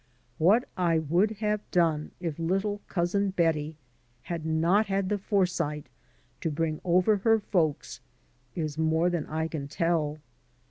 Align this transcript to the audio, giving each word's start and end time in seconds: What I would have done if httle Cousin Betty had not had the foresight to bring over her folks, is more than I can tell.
What 0.39 0.67
I 0.75 0.97
would 0.97 1.29
have 1.45 1.61
done 1.69 2.09
if 2.19 2.37
httle 2.37 2.79
Cousin 2.87 3.29
Betty 3.29 3.77
had 4.23 4.47
not 4.47 4.87
had 4.87 5.09
the 5.09 5.19
foresight 5.19 5.85
to 6.39 6.49
bring 6.49 6.81
over 6.83 7.17
her 7.17 7.37
folks, 7.37 7.99
is 8.55 8.79
more 8.79 9.11
than 9.11 9.27
I 9.27 9.47
can 9.47 9.67
tell. 9.67 10.17